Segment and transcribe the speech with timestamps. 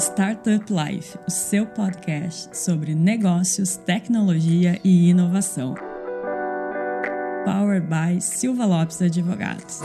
[0.00, 5.74] Startup Life, o seu podcast sobre negócios, tecnologia e inovação.
[7.44, 9.80] Powered by Silva Lopes Advogados.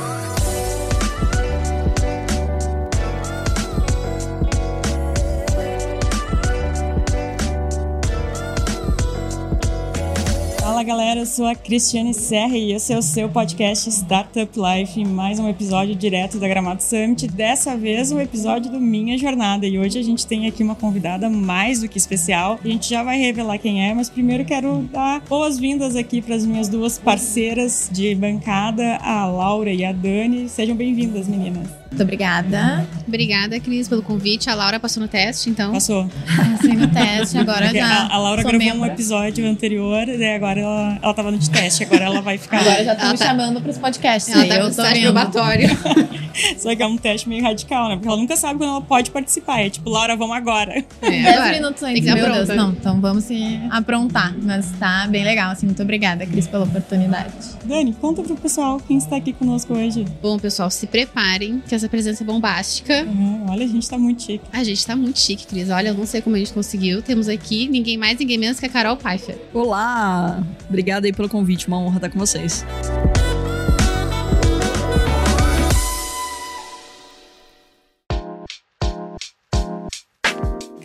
[10.86, 15.39] Galera, eu sou a Cristiane Serra e esse é o seu podcast Startup Life, mais
[15.39, 19.66] um episódio direto da Gramado Summit, dessa vez um episódio do Minha Jornada.
[19.66, 22.59] E hoje a gente tem aqui uma convidada mais do que especial.
[22.63, 26.45] A gente já vai revelar quem é, mas primeiro quero dar boas-vindas aqui para as
[26.45, 30.48] minhas duas parceiras de bancada, a Laura e a Dani.
[30.48, 31.84] Sejam bem-vindas, meninas.
[31.89, 32.85] Muito obrigada.
[33.07, 34.49] Obrigada, Cris, pelo convite.
[34.49, 35.71] A Laura passou no teste, então.
[35.71, 36.09] Passou.
[36.35, 37.88] Passei no teste, agora Porque já.
[37.88, 38.81] a, a Laura sou gravou membro.
[38.81, 42.59] um episódio anterior e agora ela, ela tava no de teste, agora ela vai ficar.
[42.59, 44.34] Agora já estão Ela me tá- chamando para os podcasts.
[44.34, 45.02] Ela aí tá eu no vendo.
[45.03, 45.70] probatório.
[46.59, 47.95] Só que é um teste meio radical, né?
[47.95, 49.62] Porque ela nunca sabe quando ela pode participar.
[49.62, 50.84] É tipo, Laura, vamos agora.
[51.01, 51.51] É, 10 agora.
[51.54, 52.27] minutos antes, meu Deus.
[52.27, 52.55] pronta.
[52.55, 54.35] Não, então vamos se aprontar.
[54.41, 55.65] Mas tá bem legal, assim.
[55.65, 57.32] Muito obrigada, Cris, pela oportunidade.
[57.63, 60.05] Dani, conta pro pessoal quem está aqui conosco hoje.
[60.21, 63.04] Bom, pessoal, se preparem, que essa presença bombástica.
[63.04, 64.45] Uhum, olha, a gente tá muito chique.
[64.51, 65.69] A gente tá muito chique, Cris.
[65.69, 67.01] Olha, eu não sei como a gente conseguiu.
[67.01, 69.38] Temos aqui ninguém mais, ninguém menos que a Carol Pfeiffer.
[69.53, 70.44] Olá!
[70.67, 72.66] Obrigada aí pelo convite, uma honra estar com vocês.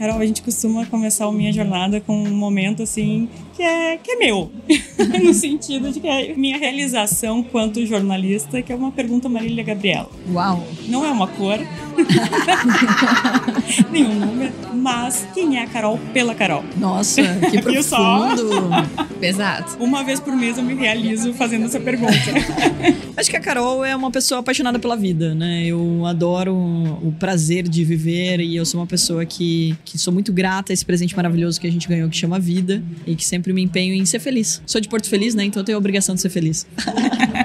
[0.01, 4.13] Carol, a gente costuma começar o Minha Jornada com um momento assim que é, que
[4.13, 4.51] é meu.
[5.23, 10.09] no sentido de que é minha realização quanto jornalista, que é uma pergunta Marília Gabriela.
[10.33, 10.67] Uau!
[10.89, 11.59] Não é uma cor,
[13.93, 16.65] nenhum número, mas quem é a Carol pela Carol?
[16.79, 18.31] Nossa, que só?
[18.31, 19.11] profundo!
[19.21, 19.77] Pesado.
[19.79, 22.15] Uma vez por mês eu me realizo fazendo essa pergunta.
[23.15, 25.67] Acho que a Carol é uma pessoa apaixonada pela vida, né?
[25.67, 30.33] Eu adoro o prazer de viver e eu sou uma pessoa que, que sou muito
[30.33, 33.53] grata a esse presente maravilhoso que a gente ganhou, que chama vida, e que sempre
[33.53, 34.63] me empenho em ser feliz.
[34.65, 35.45] Sou de Porto Feliz, né?
[35.45, 36.65] Então eu tenho a obrigação de ser feliz.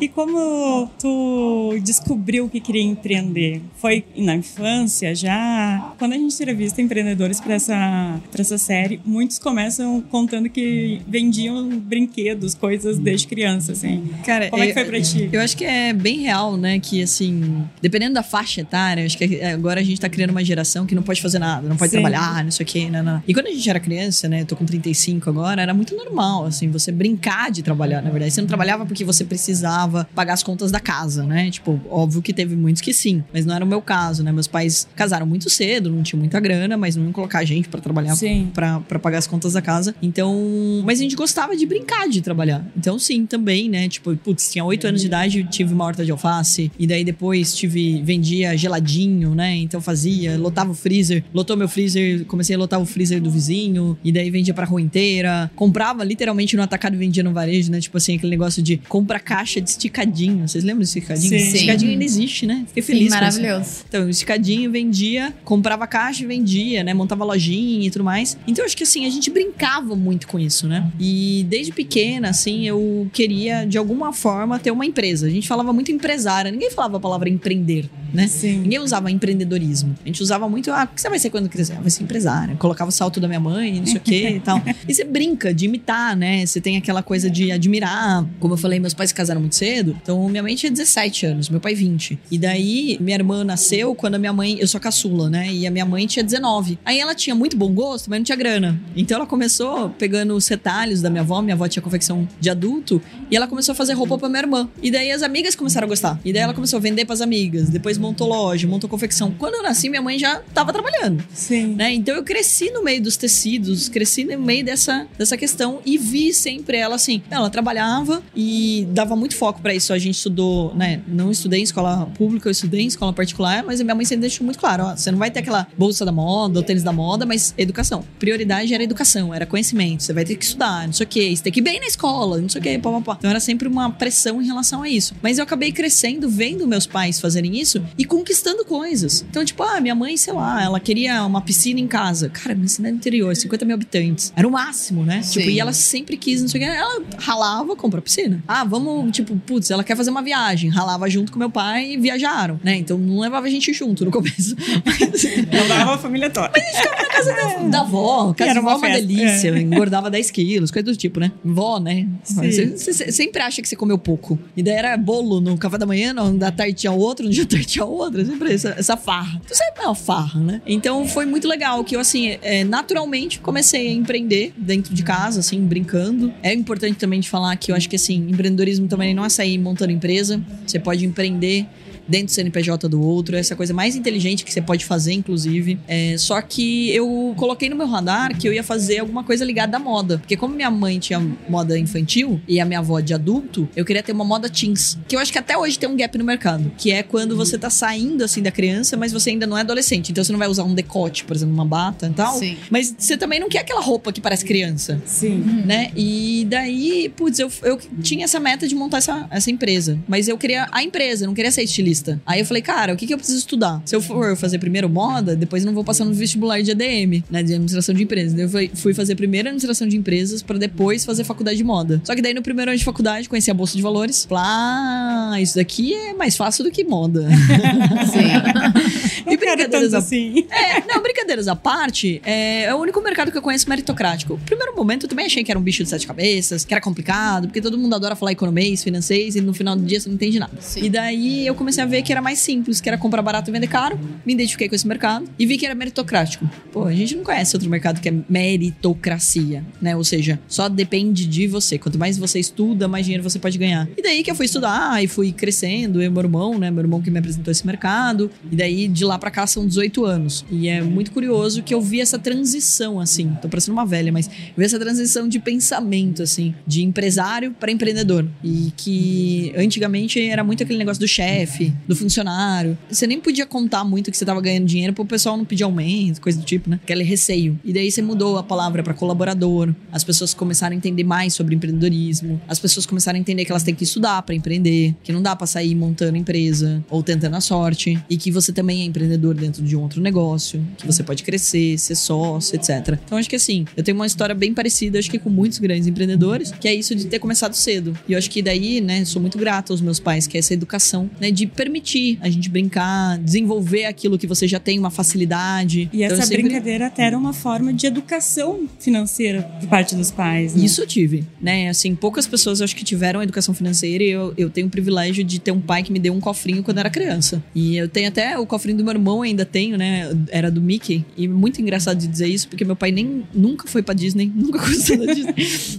[0.00, 3.60] E como tu descobriu que queria empreender?
[3.76, 5.92] Foi na infância já?
[5.98, 11.68] Quando a gente entrevista empreendedores para essa, pra essa série, muitos começam contando que vendiam
[11.68, 14.10] brinquedos, coisas desde criança, assim.
[14.24, 15.28] Cara, Como é que foi pra ti?
[15.30, 16.78] Eu acho que é bem real, né?
[16.78, 20.86] Que assim, dependendo da faixa etária, acho que agora a gente tá criando uma geração
[20.86, 22.00] que não pode fazer nada, não pode Sim.
[22.00, 23.22] trabalhar, não sei o quê, não, não.
[23.28, 24.40] E quando a gente era criança, né?
[24.42, 28.32] Eu tô com 35 agora, era muito normal, assim, você brincar de trabalhar, na verdade.
[28.32, 31.50] Você não trabalhava porque você precisava pagar as contas da casa, né?
[31.50, 34.32] Tipo, óbvio que teve muitos que sim, mas não era o meu caso, né?
[34.32, 37.68] Meus pais casaram muito cedo, não tinham muita grana, mas não iam colocar a gente
[37.68, 38.14] pra trabalhar
[38.54, 39.94] pra pagar as contas da casa.
[40.02, 40.82] Então.
[40.84, 42.64] Mas a gente gostava de brincar de trabalhar.
[42.76, 43.88] Então, sim, também, né?
[43.88, 46.70] Tipo, putz, tinha oito anos de idade, tive uma horta de alface.
[46.78, 48.02] E daí depois tive.
[48.02, 49.56] Vendia geladinho, né?
[49.56, 51.24] Então fazia, lotava o freezer.
[51.32, 53.96] Lotou meu freezer, comecei a lotar o freezer do vizinho.
[54.02, 55.50] E daí vendia pra rua inteira.
[55.54, 57.80] Comprava literalmente no atacado e vendia no varejo, né?
[57.80, 60.46] Tipo assim, aquele negócio de compra caixa de esticadinho.
[60.46, 61.28] Vocês lembram desse esticadinho?
[61.28, 61.54] Sim.
[61.54, 62.64] Esticadinho ainda existe, né?
[62.66, 63.14] Fiquei Sim, feliz isso.
[63.14, 63.84] maravilhoso.
[63.88, 66.92] Então, esticadinho, vendia, comprava caixa e vendia, né?
[66.94, 68.36] Montava lojinha e tudo mais.
[68.46, 70.90] Então, acho que assim, a gente brincava muito com isso, né?
[70.98, 75.26] E desde pequena, assim, eu queria, de alguma forma, ter uma empresa.
[75.26, 78.26] A gente falava muito empresária, ninguém falava a palavra empreender, né?
[78.26, 78.60] Sim.
[78.60, 79.94] Ninguém usava empreendedorismo.
[80.04, 81.74] A gente usava muito, ah, o que você vai ser quando crescer?
[81.74, 82.54] Ah, vai ser empresária.
[82.56, 84.60] Colocava o salto da minha mãe, não sei o quê e tal.
[84.88, 86.44] E você brinca de imitar, né?
[86.44, 88.26] Você tem aquela coisa de admirar.
[88.38, 89.96] Como eu falei, meus pais se casaram muito cedo.
[90.02, 92.18] Então, minha mãe tinha 17 anos, meu pai 20.
[92.30, 94.58] E daí, minha irmã nasceu quando a minha mãe...
[94.60, 95.52] Eu sou caçula, né?
[95.52, 96.78] E a minha mãe tinha 19.
[96.84, 98.80] Aí ela tinha muito bom gosto, mas não tinha grana.
[98.96, 101.40] Então, ela começou pegando os retalhos da minha avó.
[101.42, 103.00] Minha avó tinha confecção de adulto.
[103.30, 104.68] E ela começou a fazer roupa pra minha irmã.
[104.82, 106.20] E daí, as amigas começaram a gostar.
[106.24, 107.68] E daí, ela começou a vender pras amigas.
[107.68, 109.32] Depois, montou loja, montou confecção.
[109.38, 111.74] Quando eu nasci, minha mãe já tava trabalhando Sim.
[111.74, 111.92] né?
[111.92, 116.32] Então eu cresci no meio dos tecidos, cresci no meio dessa, dessa questão e vi
[116.32, 117.22] sempre ela assim.
[117.30, 119.92] Ela trabalhava e dava muito foco pra isso.
[119.92, 121.02] A gente estudou, né?
[121.06, 124.22] Não estudei em escola pública, eu estudei em escola particular, mas a minha mãe sempre
[124.22, 126.92] deixou muito claro: ó, você não vai ter aquela bolsa da moda, o tênis da
[126.92, 128.04] moda, mas educação.
[128.18, 130.02] Prioridade era educação, era conhecimento.
[130.02, 131.86] Você vai ter que estudar, não sei o quê, você tem que ir bem na
[131.86, 133.16] escola, não sei o quê, pá, pá, pá.
[133.18, 135.14] Então era sempre uma pressão em relação a isso.
[135.22, 139.24] Mas eu acabei crescendo, vendo meus pais fazerem isso e conquistando coisas.
[139.28, 142.28] Então, tipo, ah, minha mãe, sei lá, ela queria uma piscina em casa.
[142.28, 144.32] Cara, minha cidade interior, 50 mil habitantes.
[144.36, 145.22] Era o máximo, né?
[145.22, 145.40] Sim.
[145.40, 146.70] Tipo, e ela sempre quis, não sei o que.
[146.70, 148.42] Ela ralava, comprou piscina.
[148.46, 150.70] Ah, vamos, tipo, putz, ela quer fazer uma viagem.
[150.70, 152.76] Ralava junto com meu pai e viajaram, né?
[152.76, 154.54] Então não levava a gente junto no começo.
[154.84, 156.48] Mas, Eu dava a família toda.
[156.50, 158.32] na casa da, da avó.
[158.34, 159.48] Casa Era uma é uma delícia.
[159.58, 161.32] Engordava 10 quilos, coisa do tipo, né?
[161.44, 162.06] Vó, né?
[162.24, 164.38] Você, você- você sempre acha que você comeu pouco.
[164.56, 167.44] E daí era bolo no café da manhã, no da tarde tinha outro, no dia
[167.44, 168.24] da tarde tinha outro.
[168.24, 169.40] Sempre essa, essa farra.
[169.44, 170.62] Então sempre é uma farra, né?
[170.66, 175.40] Então foi muito legal que eu, assim, é, naturalmente comecei a empreender dentro de casa,
[175.40, 176.32] assim, brincando.
[176.42, 179.58] É importante também de falar que eu acho que, assim, empreendedorismo também não é sair
[179.58, 180.40] montando empresa.
[180.66, 181.66] Você pode empreender
[182.10, 183.36] dentro do CNPJ do outro.
[183.36, 185.78] Essa é coisa mais inteligente que você pode fazer, inclusive.
[185.86, 189.76] É, só que eu coloquei no meu radar que eu ia fazer alguma coisa ligada
[189.76, 190.18] à moda.
[190.18, 194.02] Porque como minha mãe tinha moda infantil e a minha avó de adulto, eu queria
[194.02, 194.98] ter uma moda teens.
[195.08, 196.72] Que eu acho que até hoje tem um gap no mercado.
[196.76, 200.10] Que é quando você tá saindo, assim, da criança, mas você ainda não é adolescente.
[200.10, 202.38] Então você não vai usar um decote, por exemplo, uma bata e tal.
[202.38, 202.56] Sim.
[202.70, 205.38] Mas você também não quer aquela roupa que parece criança Sim.
[205.64, 205.90] né?
[205.96, 209.98] E daí, putz, eu, eu tinha essa meta de montar essa, essa empresa.
[210.08, 211.99] Mas eu queria a empresa, não queria ser estilista.
[212.26, 213.80] Aí eu falei, cara, o que, que eu preciso estudar?
[213.84, 217.22] Se eu for fazer primeiro moda, depois eu não vou passar no vestibular de ADM,
[217.30, 217.42] né?
[217.42, 218.38] De administração de empresas.
[218.38, 222.00] Eu fui- fazer primeiro administração de empresas pra depois fazer faculdade de moda.
[222.04, 224.24] Só que daí no primeiro ano de faculdade, conheci a Bolsa de Valores.
[224.24, 227.28] Falei, ah, isso daqui é mais fácil do que moda.
[228.12, 229.22] Sim.
[229.30, 230.46] Eu quero tanto assim.
[230.50, 234.34] É, não, brincadeiras à parte, é, é o único mercado que eu conheço meritocrático.
[234.34, 236.80] No primeiro momento, eu também achei que era um bicho de sete cabeças, que era
[236.80, 240.14] complicado, porque todo mundo adora falar economês, financeiros, e no final do dia você não
[240.14, 240.52] entende nada.
[240.60, 240.84] Sim.
[240.84, 243.52] E daí eu comecei a ver que era mais simples, que era comprar barato e
[243.52, 243.98] vender caro.
[244.24, 246.48] Me identifiquei com esse mercado e vi que era meritocrático.
[246.72, 249.96] Pô, a gente não conhece outro mercado que é meritocracia, né?
[249.96, 251.78] Ou seja, só depende de você.
[251.78, 253.88] Quanto mais você estuda, mais dinheiro você pode ganhar.
[253.96, 256.70] E daí que eu fui estudar e fui crescendo, eu e meu irmão, né?
[256.70, 258.30] Meu irmão que me apresentou esse mercado.
[258.50, 260.44] E daí de lá pra cá são 18 anos.
[260.50, 263.32] E é muito curioso que eu vi essa transição, assim.
[263.40, 267.70] Tô parecendo uma velha, mas eu vi essa transição de pensamento, assim, de empresário para
[267.70, 268.26] empreendedor.
[268.42, 272.76] E que antigamente era muito aquele negócio do chefe, do funcionário.
[272.90, 276.20] Você nem podia contar muito que você tava ganhando dinheiro pro pessoal não pedir aumento,
[276.20, 276.80] coisa do tipo, né?
[276.82, 277.58] Aquele receio.
[277.64, 279.74] E daí você mudou a palavra para colaborador.
[279.92, 282.40] As pessoas começaram a entender mais sobre empreendedorismo.
[282.48, 285.34] As pessoas começaram a entender que elas têm que estudar para empreender, que não dá
[285.34, 289.62] pra sair montando empresa ou tentando a sorte e que você também é empreendedor dentro
[289.62, 292.98] de um outro negócio, que você pode crescer, ser sócio, etc.
[293.04, 295.86] Então acho que assim, eu tenho uma história bem parecida, acho que com muitos grandes
[295.86, 297.96] empreendedores, que é isso de ter começado cedo.
[298.08, 300.54] E eu acho que daí, né, sou muito grata aos meus pais, que é essa
[300.54, 305.88] educação, né, de permitir a gente brincar, desenvolver aquilo que você já tem uma facilidade.
[305.92, 310.10] E Então, essa sempre- brincadeira até era uma forma de educação financeira por parte dos
[310.10, 310.54] pais.
[310.54, 310.64] Né?
[310.64, 311.68] Isso eu tive, né?
[311.68, 315.38] Assim, poucas pessoas acho que tiveram educação financeira e eu, eu tenho o privilégio de
[315.38, 317.42] ter um pai que me deu um cofrinho quando era criança.
[317.54, 320.10] E eu tenho até o cofrinho do meu irmão, ainda tenho, né?
[320.30, 321.04] Era do Mickey.
[321.16, 324.58] E muito engraçado de dizer isso, porque meu pai nem nunca foi pra Disney, nunca
[324.58, 325.34] gostou da Disney.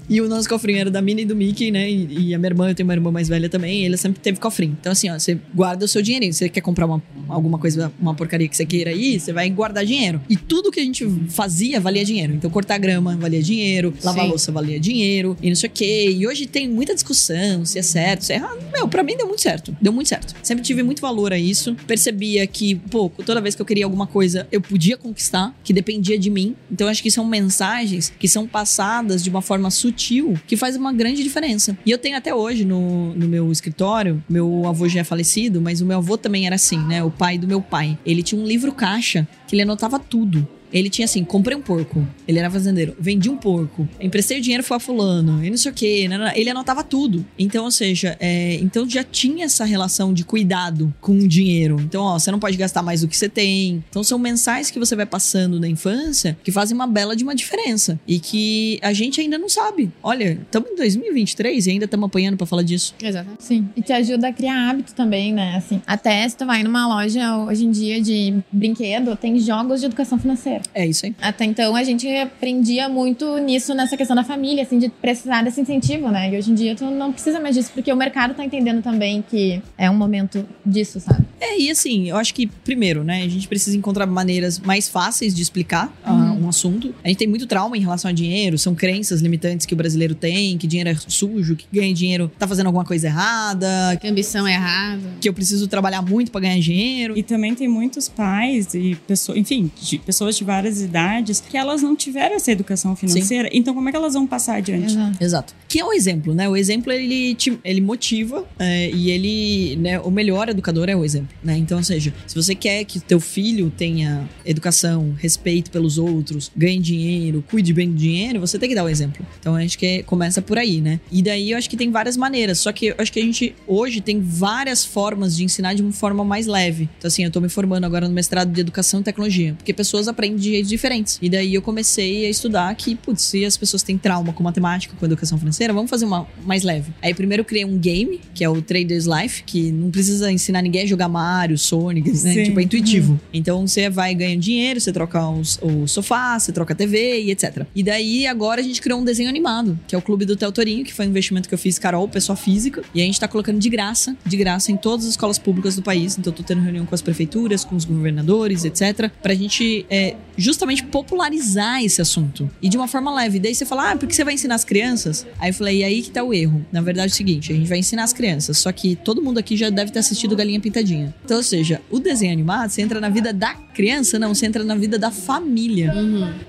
[0.10, 1.90] e o nosso cofrinho era da Minnie e do Mickey, né?
[1.90, 4.20] E, e a minha irmã, eu tenho uma irmã mais velha também, e ele sempre
[4.20, 4.78] teve cofrinho.
[4.80, 6.34] Então, assim, ó, você guarda o seu dinheirinho.
[6.34, 9.86] Você quer comprar uma, alguma coisa, uma porcaria que você queira aí, você vai guardar
[9.86, 10.22] dinheiro.
[10.30, 12.34] E tudo que a gente fazia valia dinheiro.
[12.34, 16.12] Então, cortar grama valia dinheiro, lavar louça valia dinheiro, e não sei o quê.
[16.12, 18.60] E hoje tem muita discussão se é certo, se é errado.
[18.74, 19.76] Meu, pra mim deu muito certo.
[19.82, 20.36] Deu muito certo.
[20.44, 21.76] Sempre tive muito valor a isso.
[21.88, 26.19] Percebia que, pô, toda vez que eu queria alguma coisa, eu podia conquistar, que dependia
[26.19, 26.54] de mim.
[26.69, 30.92] Então, acho que são mensagens que são passadas de uma forma sutil que faz uma
[30.92, 31.78] grande diferença.
[31.86, 35.80] E eu tenho até hoje no, no meu escritório, meu avô já é falecido, mas
[35.80, 37.01] o meu avô também era assim, né?
[37.01, 37.98] O pai do meu pai.
[38.06, 40.45] Ele tinha um livro caixa que ele anotava tudo.
[40.71, 42.06] Ele tinha assim, comprei um porco.
[42.27, 42.95] Ele era fazendeiro.
[43.00, 43.88] Vendi um porco.
[44.00, 45.44] Emprestei o dinheiro foi a fulano.
[45.44, 46.07] E não sei o quê.
[46.07, 46.33] nanana.
[46.35, 47.25] Ele anotava tudo.
[47.38, 51.77] Então, ou seja, é, então já tinha essa relação de cuidado com o dinheiro.
[51.79, 53.83] Então, ó, você não pode gastar mais do que você tem.
[53.90, 57.35] Então, são mensagens que você vai passando na infância que fazem uma bela de uma
[57.35, 57.99] diferença.
[58.07, 59.92] E que a gente ainda não sabe.
[60.01, 62.95] Olha, estamos em 2023 e ainda estamos apanhando pra falar disso.
[63.01, 63.44] Exatamente.
[63.44, 63.69] Sim.
[63.75, 65.56] E te ajuda a criar hábito também, né?
[65.56, 69.85] Assim, até se tu vai numa loja hoje em dia de brinquedo, tem jogos de
[69.85, 70.60] educação financeira.
[70.73, 71.15] É isso aí.
[71.21, 75.61] Até então a gente aprendia muito nisso nessa questão da família, assim, de precisar desse
[75.61, 76.33] incentivo, né?
[76.33, 79.23] E hoje em dia tu não precisa mais disso, porque o mercado tá entendendo também
[79.30, 81.25] que é um momento disso, sabe?
[81.39, 85.33] É, e assim, eu acho que, primeiro, né, a gente precisa encontrar maneiras mais fáceis
[85.33, 86.94] de explicar ah, um assunto.
[87.03, 90.13] A gente tem muito trauma em relação a dinheiro, são crenças limitantes que o brasileiro
[90.13, 94.47] tem, que dinheiro é sujo, que ganha dinheiro tá fazendo alguma coisa errada, Que ambição
[94.47, 95.01] é errada.
[95.19, 97.18] que eu preciso trabalhar muito pra ganhar dinheiro.
[97.18, 101.81] E também tem muitos pais e pessoas, enfim, de- pessoas de várias idades que elas
[101.81, 103.50] não tiveram essa educação financeira.
[103.54, 104.94] Então, como é que elas vão passar adiante?
[104.94, 105.24] Exato.
[105.24, 105.56] Exato.
[105.68, 106.50] Que é o exemplo, né?
[106.50, 110.00] O exemplo, ele, te- ele motiva é, e ele, né?
[110.00, 111.58] O melhor educador é o exemplo, né?
[111.58, 116.52] Então, ou seja, se você quer que teu filho tenha educação, respeito pelos outros, outros,
[116.56, 119.26] ganhe dinheiro, cuide bem do dinheiro, você tem que dar o exemplo.
[119.40, 121.00] Então acho que começa por aí, né?
[121.12, 122.60] E daí eu acho que tem várias maneiras.
[122.60, 125.92] Só que eu acho que a gente hoje tem várias formas de ensinar de uma
[125.94, 126.90] forma mais leve.
[126.98, 130.08] Então, assim, eu tô me formando agora no mestrado de educação e tecnologia, porque pessoas
[130.08, 131.18] aprendem de jeitos diferentes.
[131.21, 134.94] E daí eu comecei a estudar que, putz, se as pessoas têm trauma com matemática,
[135.00, 136.92] com educação financeira, vamos fazer uma mais leve.
[137.02, 140.62] Aí primeiro eu criei um game, que é o Traders Life, que não precisa ensinar
[140.62, 142.16] ninguém a jogar Mario, Sonic, né?
[142.16, 142.44] Sim.
[142.44, 143.19] Tipo, é intuitivo.
[143.33, 147.31] Então você vai ganhando dinheiro, você troca os- o sofá, você troca a TV e
[147.31, 147.66] etc.
[147.76, 150.52] E daí agora a gente criou um desenho animado, que é o Clube do Theo
[150.52, 152.81] Torinho, que foi um investimento que eu fiz, Carol, pessoa física.
[152.94, 155.81] E a gente tá colocando de graça, de graça em todas as escolas públicas do
[155.81, 156.18] país.
[156.18, 159.10] Então eu tô tendo reunião com as prefeituras, com os governadores, etc.
[159.21, 162.50] Pra gente é, justamente popularizar esse assunto.
[162.61, 163.40] E de uma forma leve.
[163.40, 165.26] Daí você fala, ah, por que você vai ensinar as crianças?
[165.40, 166.66] Aí eu falei, e aí que tá o erro.
[166.71, 169.38] Na verdade é o seguinte, a gente vai ensinar as crianças, só que todo mundo
[169.38, 171.14] aqui já deve ter assistido Galinha Pintadinha.
[171.23, 174.63] Então, ou seja, o desenho animado, você entra na vida da criança, não, você entra
[174.63, 175.94] na vida da família.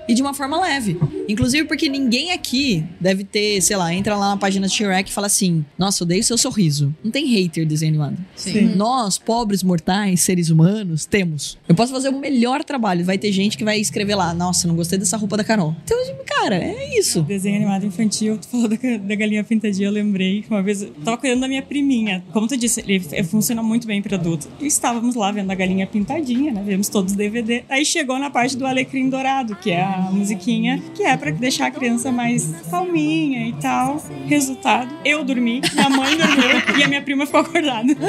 [0.07, 0.97] E de uma forma leve.
[1.27, 5.13] Inclusive porque ninguém aqui deve ter, sei lá, entra lá na página do Shrek e
[5.13, 6.93] fala assim: Nossa, odeio seu sorriso.
[7.03, 8.17] Não tem hater desenho animado.
[8.35, 8.75] Sim.
[8.75, 11.57] Nós, pobres mortais, seres humanos, temos.
[11.67, 13.05] Eu posso fazer o melhor trabalho.
[13.05, 15.75] Vai ter gente que vai escrever lá: Nossa, não gostei dessa roupa da Carol.
[15.83, 17.21] Então, cara, é isso.
[17.23, 20.91] Desenho animado infantil, tu falou da, da galinha pintadinha, eu lembrei que uma vez eu
[21.03, 22.23] tava cuidando da minha priminha.
[22.31, 24.47] Como tu disse, ele funciona muito bem para adulto.
[24.59, 26.63] E estávamos lá vendo a galinha pintadinha, né?
[26.65, 27.63] Vemos todos os DVD.
[27.69, 31.67] Aí chegou na parte do Alecrim Dourado, que é a musiquinha que é para deixar
[31.67, 34.03] a criança mais calminha e tal.
[34.25, 37.93] Resultado, eu dormi, minha mãe dormiu e a minha prima ficou acordada.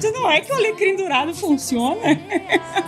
[0.00, 2.18] Então não é que o Alecrim Dourado funciona?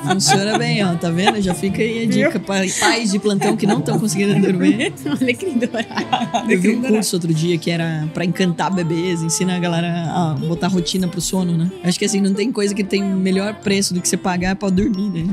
[0.07, 0.95] Funciona bem, ó.
[0.95, 1.41] Tá vendo?
[1.43, 4.93] Já fica aí a dica para pais de plantão que não estão conseguindo dormir.
[5.21, 6.51] Alecrim dourado.
[6.51, 10.35] Eu vi um curso outro dia que era pra encantar bebês, ensina a galera a
[10.35, 11.71] botar rotina pro sono, né?
[11.85, 14.71] Acho que assim, não tem coisa que tem melhor preço do que você pagar pra
[14.71, 15.25] dormir, né?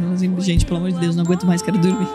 [0.45, 2.07] Gente, pelo amor de Deus, não aguento mais, quero dormir.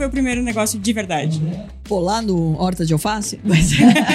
[0.00, 1.42] Foi o primeiro negócio de verdade?
[1.84, 3.72] Pô, lá no Horta de Alface, mas...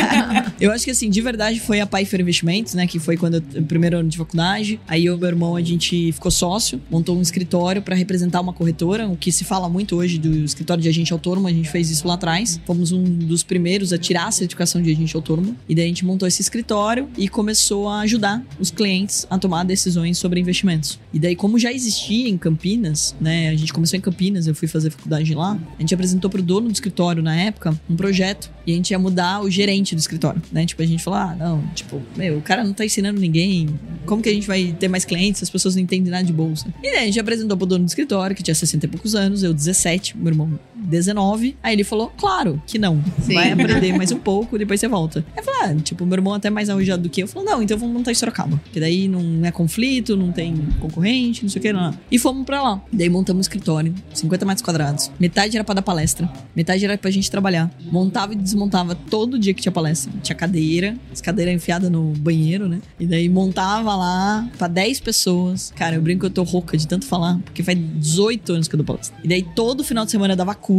[0.59, 2.87] eu acho que assim, de verdade foi a Paifer Investimentos, né?
[2.87, 4.79] Que foi quando eu, primeiro ano de faculdade.
[4.87, 8.51] Aí eu e meu irmão, a gente ficou sócio, montou um escritório pra representar uma
[8.51, 11.91] corretora, o que se fala muito hoje do escritório de agente autônomo, a gente fez
[11.91, 12.59] isso lá atrás.
[12.65, 15.55] Fomos um dos primeiros a tirar a certificação de agente autônomo.
[15.69, 19.63] E daí a gente montou esse escritório e começou a ajudar os clientes a tomar
[19.65, 20.99] decisões sobre investimentos.
[21.13, 23.49] E daí, como já existia em Campinas, né?
[23.49, 25.59] A gente começou em Campinas, eu fui fazer faculdade lá.
[25.77, 28.99] A gente apresentou pro dono do escritório na época um projeto e a gente ia
[28.99, 30.65] mudar o gerente do escritório, né?
[30.65, 33.67] Tipo, a gente falou: ah, não, tipo, meu, o cara não tá ensinando ninguém.
[34.05, 36.73] Como que a gente vai ter mais clientes as pessoas não entendem nada de bolsa?
[36.81, 39.43] E daí a gente apresentou pro dono do escritório, que tinha 60 e poucos anos,
[39.43, 41.57] eu 17, meu irmão 19.
[41.61, 43.03] Aí ele falou: claro que não.
[43.21, 43.33] Sim.
[43.33, 45.25] Vai aprender mais um pouco, depois você volta.
[45.35, 47.27] Aí eu falei: ah, tipo, meu irmão até mais arrojado do que eu.
[47.27, 48.57] Falou: não, então vamos montar Sorocaba.
[48.63, 51.93] Porque daí não é conflito, não tem concorrente, não sei o que, não.
[52.09, 52.81] E fomos pra lá.
[52.91, 55.11] Daí montamos um escritório, 50 metros quadrados.
[55.19, 57.69] Metade era pra dar palestra, metade era pra gente trabalhar.
[57.91, 60.11] Montava e desmontava todo dia que tinha palestra.
[60.21, 62.79] Tinha cadeira, as cadeiras enfiadas no banheiro, né?
[62.99, 65.73] E daí montava lá pra 10 pessoas.
[65.75, 68.75] Cara, eu brinco que eu tô rouca de tanto falar, porque faz 18 anos que
[68.75, 69.17] eu dou palestra.
[69.23, 70.74] E daí todo final de semana eu dava curso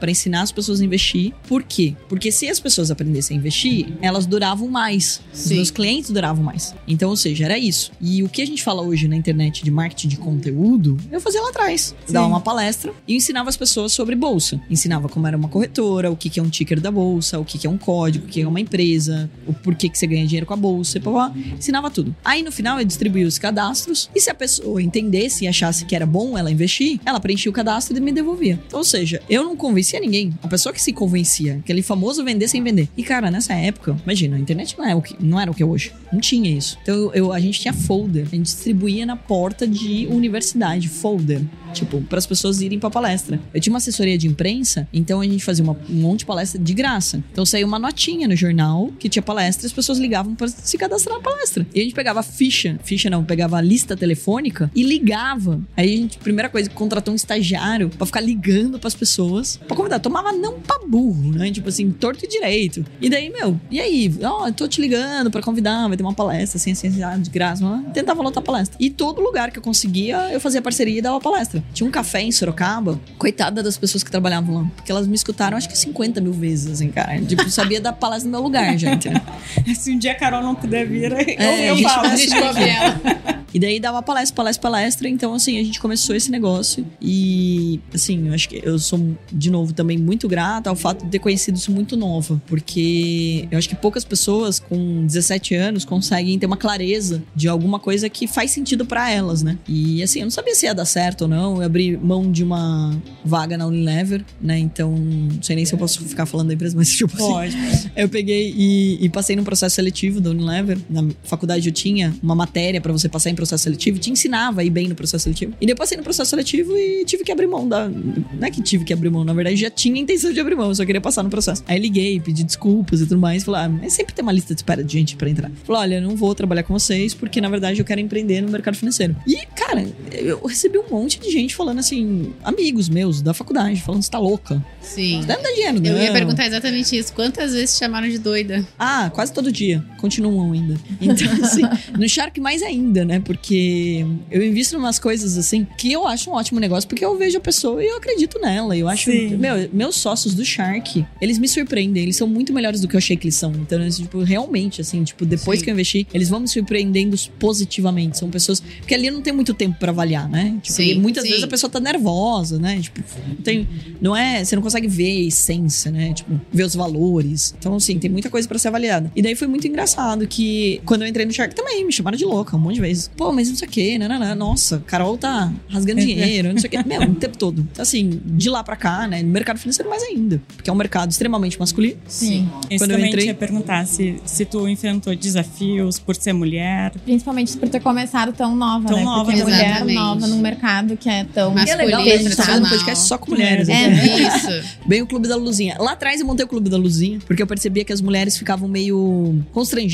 [0.00, 1.32] pra ensinar as pessoas a investir.
[1.46, 1.94] Por quê?
[2.08, 5.20] Porque se as pessoas aprendessem a investir, elas duravam mais.
[5.32, 5.54] Os Sim.
[5.56, 6.74] meus clientes duravam mais.
[6.86, 7.92] Então, ou seja, era isso.
[8.00, 11.40] E o que a gente fala hoje na internet de marketing de conteúdo, eu fazia
[11.40, 11.94] lá atrás.
[12.06, 14.60] Eu Dava uma palestra e ensinava as pessoas sobre bolsa.
[14.70, 17.58] Ensinava como era uma corretora, o que que é um ticker da bolsa, o que
[17.58, 20.46] que é um código, o que é uma empresa, o porquê que você ganha dinheiro
[20.46, 21.32] com a bolsa, e pá.
[21.56, 22.14] ensinava tudo.
[22.24, 25.94] Aí no final eu distribuía os cadastros e se a pessoa entendesse e achasse que
[25.94, 28.60] era bom ela investir, ela preenchia o cadastro e me devolvia.
[28.66, 30.32] Então, ou seja, eu não convencia ninguém.
[30.42, 32.88] A pessoa que se convencia, aquele famoso vender sem vender.
[32.96, 35.62] E cara, nessa época, imagina, a internet não, é o que, não era o que
[35.62, 35.92] é hoje.
[36.12, 36.78] Não tinha isso.
[36.82, 41.42] Então eu, eu- a gente tinha folder, a gente distribuía na porta de universidade, folder.
[41.72, 43.40] Tipo, para as pessoas irem pra palestra.
[43.54, 46.60] Eu tinha uma assessoria de imprensa, então a gente fazia uma- um monte de palestra
[46.60, 47.22] de graça.
[47.32, 51.16] Então saía uma notinha no jornal que tinha palestra as pessoas ligavam para se cadastrar
[51.16, 51.66] na palestra.
[51.74, 55.60] E a gente pegava ficha, ficha não, pegava a lista telefônica e ligava.
[55.76, 59.98] Aí a gente, primeira coisa, contratou um estagiário pra ficar ligando pras pessoas pra convidar.
[59.98, 61.50] Tomava não pra burro, né?
[61.50, 62.84] Tipo assim, torto e direito.
[63.00, 64.12] E daí, meu, e aí?
[64.22, 67.30] Ó, eu tô te ligando pra convidar, vai ter uma palestra assim, assim, assim, de
[67.30, 67.64] graça.
[67.92, 68.76] Tentava lotar palestra.
[68.80, 71.57] E todo lugar que eu conseguia, eu fazia parceria e dava palestra.
[71.72, 74.70] Tinha um café em Sorocaba, coitada das pessoas que trabalhavam lá.
[74.76, 77.20] Porque elas me escutaram acho que 50 mil vezes, assim, cara.
[77.20, 79.08] Tipo, sabia dar palestra no meu lugar, gente.
[79.08, 79.20] né?
[79.74, 82.06] Se um dia a Carol não puder vir, eu, É, eu a gente falo.
[82.06, 83.37] A gente ela.
[83.58, 85.08] E daí dava palestra, palestra, palestra.
[85.08, 86.86] Então, assim, a gente começou esse negócio.
[87.02, 91.10] E, assim, eu acho que eu sou, de novo, também muito grata ao fato de
[91.10, 92.40] ter conhecido isso muito nova.
[92.46, 97.80] Porque eu acho que poucas pessoas com 17 anos conseguem ter uma clareza de alguma
[97.80, 99.58] coisa que faz sentido pra elas, né?
[99.66, 101.56] E, assim, eu não sabia se ia dar certo ou não.
[101.56, 104.56] Eu abri mão de uma vaga na Unilever, né?
[104.56, 107.32] Então, não sei nem se eu posso ficar falando da empresa, mas tipo assim.
[107.32, 107.58] Pode.
[107.96, 110.78] Eu peguei e, e passei no processo seletivo da Unilever.
[110.88, 114.64] Na faculdade eu tinha uma matéria pra você passar em processo seletivo, te ensinava a
[114.64, 115.54] ir bem no processo seletivo.
[115.60, 117.88] E eu passei no processo seletivo e tive que abrir mão da.
[117.88, 120.68] Não é que tive que abrir mão, na verdade já tinha intenção de abrir mão,
[120.68, 121.62] eu só queria passar no processo.
[121.66, 123.44] Aí liguei, pedi desculpas e tudo mais.
[123.44, 125.50] Falei, ah, mas sempre tem uma lista de espera de gente pra entrar.
[125.64, 128.76] Falei, olha, não vou trabalhar com vocês porque na verdade eu quero empreender no mercado
[128.76, 129.16] financeiro.
[129.26, 134.02] E, cara, eu recebi um monte de gente falando assim, amigos meus da faculdade, falando,
[134.02, 134.64] você tá louca.
[134.80, 135.20] Sim.
[135.20, 137.12] Você deve dar dinheiro, Eu ia não." perguntar exatamente isso.
[137.12, 138.66] Quantas vezes te chamaram de doida?
[138.78, 139.84] Ah, quase todo dia.
[139.98, 140.76] Continuam ainda.
[141.00, 141.62] Então, assim,
[141.98, 143.20] no Shark mais ainda, né?
[143.20, 147.16] Porque eu invisto em umas coisas assim que eu acho um ótimo negócio, porque eu
[147.18, 148.76] vejo a pessoa e eu acredito nela.
[148.76, 149.10] Eu acho.
[149.10, 149.36] Sim.
[149.36, 152.04] Meu, meus sócios do Shark, eles me surpreendem.
[152.04, 153.52] Eles são muito melhores do que eu achei que eles são.
[153.52, 155.64] Então, tipo, realmente, assim, tipo, depois Sim.
[155.64, 158.18] que eu investi, eles vão me surpreendendo positivamente.
[158.18, 158.60] São pessoas.
[158.60, 160.58] Porque ali não tem muito tempo pra avaliar, né?
[160.62, 161.30] Tipo, Sim, e muitas sim.
[161.30, 162.80] vezes a pessoa tá nervosa, né?
[162.80, 163.68] Tipo, não tem.
[164.00, 164.44] Não é.
[164.44, 166.12] Você não consegue ver a essência, né?
[166.12, 167.54] Tipo, ver os valores.
[167.58, 169.10] Então, assim, tem muita coisa pra ser avaliada.
[169.16, 169.87] E daí foi muito engraçado
[170.28, 173.10] que quando eu entrei no Shark também me chamaram de louca um monte de vezes.
[173.16, 174.34] Pô, mas não sei o quê, nananã.
[174.34, 176.78] Nossa, Carol tá rasgando dinheiro, não sei o quê.
[176.86, 177.66] Meu, o tempo todo.
[177.72, 179.22] Então, assim, de lá pra cá, né?
[179.22, 180.40] No mercado financeiro mais ainda.
[180.56, 181.98] Porque é um mercado extremamente masculino.
[182.06, 182.48] Sim.
[182.70, 186.32] Isso Quando eu também entrei- te ia perguntar se, se tu enfrentou desafios por ser
[186.32, 186.92] mulher.
[187.04, 189.04] Principalmente por ter começado tão nova, Tão né?
[189.04, 189.94] nova Porque mulher Exatamente.
[189.94, 192.26] nova num mercado que é tão Mas- E é legal, Masculino, né?
[192.26, 193.68] A gente tá fazendo um podcast só com mulheres.
[193.68, 194.18] É, né?
[194.28, 194.68] Isso.
[194.86, 195.76] Bem o Clube da Luzinha.
[195.78, 198.68] Lá atrás eu montei o Clube da Luzinha, porque eu percebia que as mulheres ficavam
[198.68, 199.88] meio constrangidas em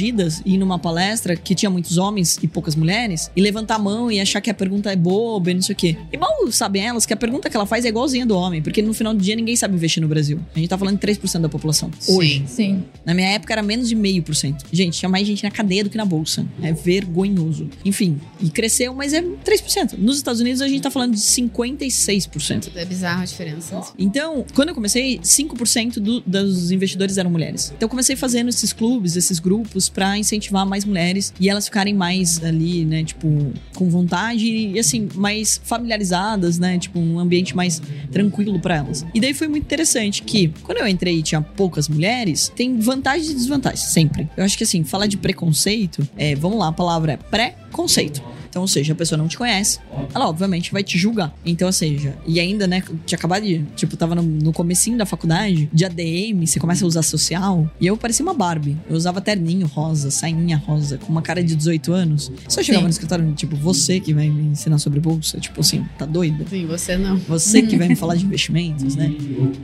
[0.45, 4.21] ir numa palestra que tinha muitos homens e poucas mulheres, e levantar a mão e
[4.21, 5.97] achar que a pergunta é boba e não sei o quê.
[6.13, 8.83] E mal sabem elas que a pergunta que ela faz é igualzinha do homem, porque
[8.83, 10.41] no final do dia ninguém sabe investir no Brasil.
[10.55, 11.91] A gente tá falando de 3% da população.
[12.09, 12.45] Hoje.
[12.47, 12.65] Sim.
[12.65, 12.85] Sim.
[13.05, 14.65] Na minha época era menos de meio por cento.
[14.73, 16.47] Gente, tinha mais gente na cadeia do que na bolsa.
[16.63, 17.69] É vergonhoso.
[17.85, 19.99] Enfim, e cresceu, mas é 3%.
[19.99, 22.73] Nos Estados Unidos a gente tá falando de 56%.
[22.75, 23.83] É bizarra a diferença.
[23.99, 27.73] Então, quando eu comecei, 5% do, dos investidores eram mulheres.
[27.77, 31.95] Então, eu comecei fazendo esses clubes, esses grupos, pra incentivar mais mulheres e elas ficarem
[31.95, 37.81] mais ali, né, tipo, com vontade e, assim, mais familiarizadas, né, tipo, um ambiente mais
[38.11, 39.05] tranquilo pra elas.
[39.15, 43.31] E daí foi muito interessante que, quando eu entrei e tinha poucas mulheres, tem vantagens
[43.31, 44.29] e desvantagens, sempre.
[44.37, 48.23] Eu acho que, assim, falar de preconceito, é, vamos lá, a palavra é pré-conceito.
[48.55, 49.81] Então, ou seja, a pessoa não te conhece,
[50.15, 51.37] ela obviamente vai te julgar.
[51.45, 55.05] Então, ou seja, e ainda, né, tinha acabado de, tipo, tava no, no comecinho da
[55.05, 58.77] faculdade, de ADM, você começa a usar social, e eu parecia uma Barbie.
[58.89, 62.31] Eu usava terninho rosa, sainha rosa, com uma cara de 18 anos.
[62.47, 62.85] Só chegava Sim.
[62.85, 66.47] no escritório, tipo, você que vai me ensinar sobre bolsa, tipo assim, tá doida?
[66.49, 67.17] Sim, você não.
[67.17, 69.13] Você que vai me falar de investimentos, né?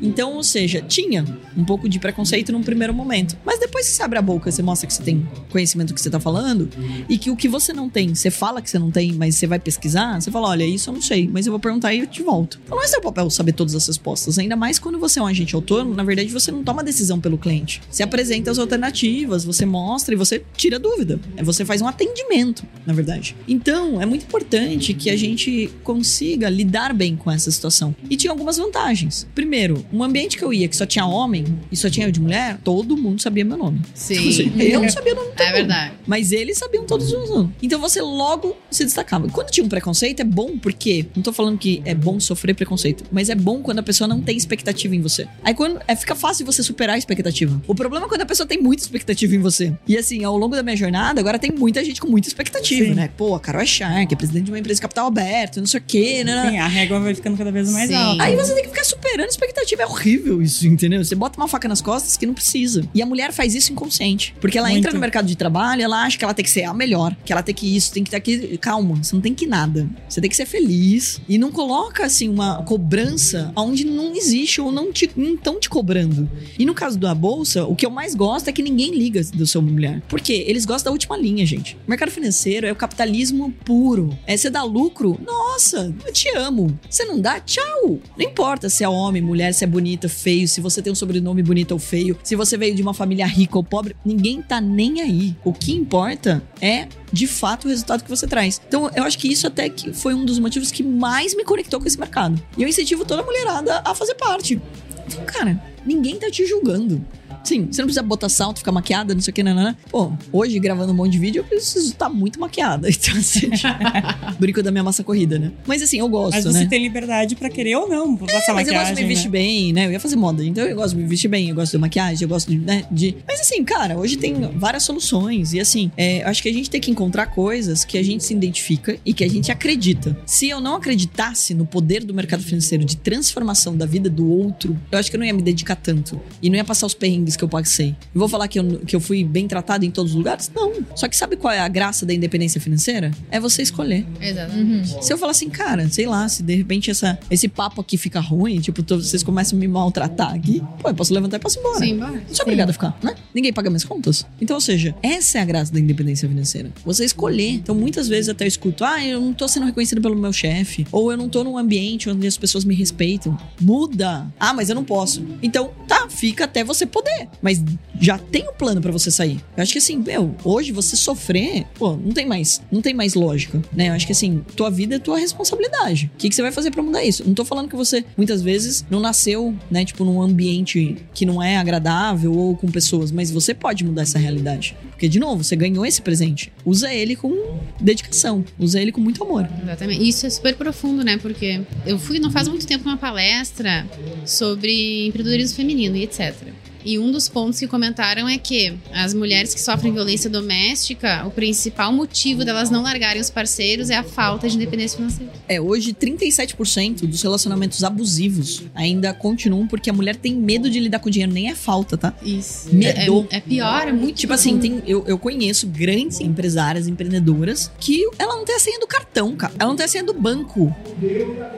[0.02, 1.24] Então, ou seja, tinha
[1.56, 3.36] um pouco de preconceito num primeiro momento.
[3.46, 6.00] Mas depois que você abre a boca, você mostra que você tem conhecimento do que
[6.00, 6.68] você tá falando
[7.08, 9.46] e que o que você não tem, você fala que você não tem, mas você
[9.46, 12.06] vai pesquisar, você fala: olha, isso eu não sei, mas eu vou perguntar e eu
[12.06, 12.58] te volto.
[12.64, 15.26] Então não é seu papel saber todas as respostas, ainda mais quando você é um
[15.26, 17.80] agente autônomo, na verdade você não toma decisão pelo cliente.
[17.90, 21.20] Você apresenta as alternativas, você mostra e você tira dúvida.
[21.36, 23.36] É você faz um atendimento, na verdade.
[23.46, 27.94] Então, é muito importante que a gente consiga lidar bem com essa situação.
[28.08, 29.26] E tinha algumas vantagens.
[29.34, 32.58] Primeiro, um ambiente que eu ia que só tinha homem e só tinha de mulher,
[32.64, 33.80] todo mundo sabia meu nome.
[33.94, 34.52] Sim.
[34.58, 35.54] Eu não sabia o nome todo É mundo.
[35.56, 35.94] verdade.
[36.06, 37.50] Mas eles sabiam todos os nomes.
[37.62, 39.28] Então você logo se destacava.
[39.28, 41.06] Quando tinha um preconceito, é bom porque.
[41.14, 44.20] Não tô falando que é bom sofrer preconceito, mas é bom quando a pessoa não
[44.20, 45.26] tem expectativa em você.
[45.42, 45.80] Aí quando.
[45.86, 47.60] É, fica fácil você superar a expectativa.
[47.66, 49.72] O problema é quando a pessoa tem muita expectativa em você.
[49.86, 52.94] E assim, ao longo da minha jornada, agora tem muita gente com muita expectativa, Sim.
[52.94, 53.10] né?
[53.16, 55.80] Pô, a Carol é Shark, é presidente de uma empresa de capital aberto, não sei
[55.80, 56.50] o quê, né?
[56.50, 57.96] Sim, a régua vai ficando cada vez mais Sim.
[57.96, 58.22] alta.
[58.22, 59.82] Aí você tem que ficar superando a expectativa.
[59.82, 61.02] É horrível isso, entendeu?
[61.02, 62.88] Você bota uma faca nas costas que não precisa.
[62.94, 64.34] E a mulher faz isso inconsciente.
[64.40, 64.78] Porque ela Muito.
[64.78, 67.32] entra no mercado de trabalho, ela acha que ela tem que ser a melhor, que
[67.32, 68.58] ela tem que isso, tem que ter aquilo.
[68.60, 69.88] Calma, você não tem que nada.
[70.08, 71.20] Você tem que ser feliz.
[71.28, 76.28] E não coloca, assim, uma cobrança onde não existe ou não te, estão te cobrando.
[76.58, 79.46] E no caso da bolsa, o que eu mais gosto é que ninguém liga do
[79.46, 80.02] seu mulher.
[80.08, 80.44] Por quê?
[80.46, 81.76] Eles gostam da última linha, gente.
[81.86, 84.16] O mercado financeiro é o capitalismo puro.
[84.26, 86.78] É você dá lucro, nossa, eu te amo.
[86.88, 87.98] Você não dá, tchau.
[88.16, 91.42] Não importa se é homem, mulher, se é bonita, feio, se você tem um sobrenome
[91.42, 95.00] bonito ou feio, se você veio de uma família rica ou pobre, ninguém tá nem
[95.00, 95.36] aí.
[95.44, 98.60] O que importa é de fato o resultado que você traz.
[98.66, 101.80] Então, eu acho que isso até que foi um dos motivos que mais me conectou
[101.80, 102.40] com esse mercado.
[102.56, 104.60] E eu incentivo toda a mulherada a fazer parte.
[105.06, 107.04] Então, cara, ninguém tá te julgando.
[107.44, 109.76] Sim, você não precisa botar salto, ficar maquiada, não sei o que, nanana.
[109.90, 112.88] Pô, hoje, gravando um monte de vídeo, eu preciso estar muito maquiada.
[113.00, 113.48] Então, assim,
[114.38, 115.52] brinco da minha massa corrida, né?
[115.66, 116.52] Mas assim, eu gosto, Mas né?
[116.52, 119.26] você tem liberdade pra querer ou não passar Mas eu gosto maquiagem, de me vestir
[119.26, 119.30] né?
[119.30, 119.86] bem, né?
[119.86, 122.22] Eu ia fazer moda, então eu gosto de me vestir bem, eu gosto de maquiagem,
[122.22, 123.16] eu gosto de, né, de...
[123.26, 126.80] Mas assim, cara, hoje tem várias soluções e assim, é, acho que a gente tem
[126.80, 130.16] que encontrar coisas que a gente se identifica e que a gente acredita.
[130.26, 134.78] Se eu não acreditasse no poder do mercado financeiro de transformação da vida do outro,
[134.92, 137.29] eu acho que eu não ia me dedicar tanto e não ia passar os perrengues
[137.36, 137.90] que eu passei.
[138.14, 140.50] Eu vou falar que eu, que eu fui bem tratado em todos os lugares?
[140.54, 140.72] Não.
[140.94, 143.10] Só que sabe qual é a graça da independência financeira?
[143.30, 144.06] É você escolher.
[144.20, 145.04] Exatamente.
[145.04, 148.20] Se eu falar assim, cara, sei lá, se de repente essa, esse papo aqui fica
[148.20, 151.58] ruim, tipo, to- vocês começam a me maltratar aqui, pô, eu posso levantar e posso
[151.58, 151.78] ir embora.
[151.78, 152.12] Sim, bora.
[152.12, 153.14] Não sou obrigado a ficar, né?
[153.34, 154.26] Ninguém paga minhas contas.
[154.40, 156.70] Então, ou seja, essa é a graça da independência financeira.
[156.84, 157.50] Você escolher.
[157.50, 160.86] Então, muitas vezes até eu escuto, ah, eu não tô sendo reconhecido pelo meu chefe,
[160.92, 163.38] ou eu não tô num ambiente onde as pessoas me respeitam.
[163.60, 164.26] Muda.
[164.38, 165.24] Ah, mas eu não posso.
[165.42, 167.28] Então, tá, fica até você poder.
[167.40, 167.64] Mas
[167.98, 169.42] já tem um plano pra você sair.
[169.56, 173.14] Eu acho que assim, meu, hoje você sofrer, pô, não tem mais, não tem mais
[173.14, 173.88] lógica, né?
[173.88, 176.10] Eu acho que assim, tua vida é tua responsabilidade.
[176.14, 177.26] O que, que você vai fazer pra mudar isso?
[177.26, 181.42] Não tô falando que você, muitas vezes, não nasceu, né, tipo, num ambiente que não
[181.42, 184.76] é agradável ou com pessoas, mas você pode mudar essa realidade.
[184.90, 186.52] Porque, de novo, você ganhou esse presente.
[186.62, 188.44] Usa ele com dedicação.
[188.58, 189.48] Usa ele com muito amor.
[189.62, 190.06] Exatamente.
[190.06, 191.16] Isso é super profundo, né?
[191.16, 193.88] Porque eu fui não faz muito tempo numa palestra
[194.26, 196.52] sobre empreendedorismo feminino e etc.
[196.84, 201.30] E um dos pontos que comentaram é que as mulheres que sofrem violência doméstica, o
[201.30, 205.32] principal motivo delas não largarem os parceiros é a falta de independência financeira.
[205.48, 211.00] É, hoje 37% dos relacionamentos abusivos ainda continuam porque a mulher tem medo de lidar
[211.00, 211.32] com dinheiro.
[211.32, 212.14] Nem é falta, tá?
[212.22, 212.74] Isso.
[212.74, 213.26] Medo.
[213.30, 218.06] É, é pior, é muito Tipo assim, tem, eu, eu conheço grandes empresárias, empreendedoras, que
[218.18, 219.52] ela não tem a senha do cartão, cara.
[219.58, 220.74] Ela não tem a senha do banco.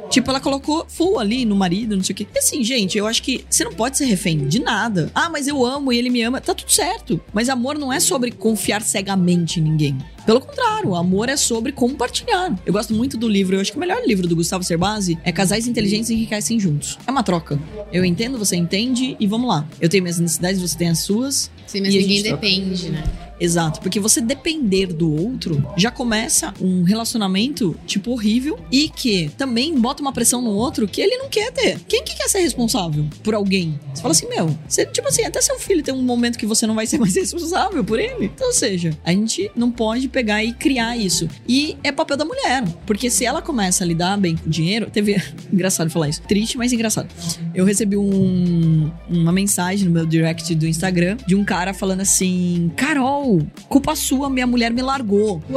[0.09, 2.27] Tipo, ela colocou full ali no marido, não sei o quê.
[2.35, 5.11] E assim, gente, eu acho que você não pode ser refém de nada.
[5.15, 6.41] Ah, mas eu amo e ele me ama.
[6.41, 7.21] Tá tudo certo.
[7.33, 9.99] Mas amor não é sobre confiar cegamente em ninguém.
[10.25, 12.57] Pelo contrário, amor é sobre compartilhar.
[12.65, 15.33] Eu gosto muito do livro, eu acho que o melhor livro do Gustavo Cerbasi é
[15.33, 16.99] Casais Inteligentes Enriquecem Juntos.
[17.07, 17.59] É uma troca.
[17.93, 19.67] Eu entendo, você entende e vamos lá.
[19.81, 21.51] Eu tenho minhas necessidades, você tem as suas.
[21.67, 22.41] Sim, mas ninguém gente troca.
[22.41, 23.03] depende, né?
[23.43, 29.77] Exato, porque você depender do outro já começa um relacionamento tipo horrível e que também
[29.79, 31.81] bota uma pressão no outro que ele não quer ter.
[31.89, 33.79] Quem que quer ser responsável por alguém?
[33.93, 36.67] Você fala assim, meu, você, tipo assim, até seu filho tem um momento que você
[36.67, 38.27] não vai ser mais responsável por ele.
[38.27, 41.29] Então, ou seja, a gente não pode pegar e criar isso.
[41.49, 45.21] E é papel da mulher, porque se ela começa a lidar bem com dinheiro, teve
[45.53, 47.09] engraçado falar isso, triste, mas engraçado.
[47.55, 52.71] Eu recebi um- uma mensagem no meu direct do Instagram de um cara falando assim:
[52.77, 53.32] Carol,
[53.69, 55.43] culpa sua, minha mulher me largou.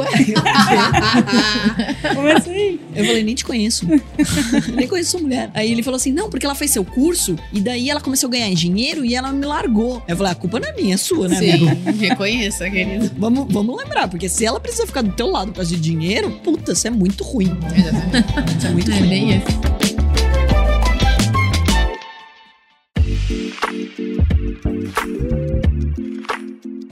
[2.14, 2.78] Como assim?
[2.94, 3.86] Eu falei, nem te conheço.
[4.74, 5.50] nem conheço sua mulher.
[5.54, 8.30] Aí ele falou assim: não, porque ela fez seu curso e daí ela começou a
[8.30, 10.02] ganhar dinheiro e ela me largou.
[10.06, 11.66] Eu falei, a culpa não é minha, é sua, né, amigo?
[11.68, 13.10] Sim, reconheça, querido.
[13.18, 16.30] Vamos, vamos lembrar, porque se ela precisa ficar do teu lado por causa de dinheiro,
[16.42, 17.56] puta, isso é muito ruim.
[17.76, 18.56] Exatamente.
[18.58, 19.08] Isso é muito É ruim.
[19.08, 19.75] bem isso.